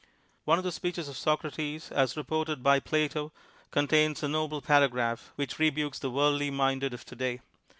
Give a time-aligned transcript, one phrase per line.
[0.45, 3.31] One of the speeches of Socrates as reported by Plato
[3.69, 7.41] contains a noble paragraph which rebukes the worldly minded of to day.